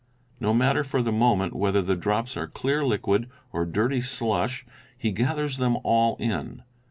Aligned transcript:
No 0.39 0.51
matter 0.51 0.83
for 0.83 1.03
the 1.03 1.11
moment 1.11 1.55
whether 1.55 1.79
the 1.83 1.95
drops 1.95 2.35
are 2.35 2.47
clear 2.47 2.83
liquid 2.83 3.29
or 3.53 3.65
dirty 3.65 4.01
slush, 4.01 4.65
he 4.97 5.11
gathers— 5.11 5.57
them 5.59 5.77
all 5.83 6.15
in. 6.15 6.63